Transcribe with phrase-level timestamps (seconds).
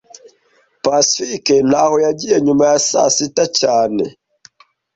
[0.83, 4.03] Pacifique ntaho yagiye nyuma ya saa sita cyane